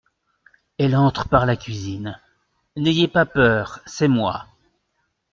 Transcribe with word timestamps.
(Elle 0.79 0.95
entre 0.95 1.29
par 1.29 1.45
la 1.45 1.55
cuisine.) 1.55 2.19
N'ayez 2.75 3.07
pas 3.07 3.27
peur, 3.27 3.81
c'est 3.85 4.07
moi. 4.07 4.47